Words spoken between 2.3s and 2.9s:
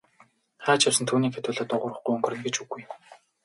гэж үгүй.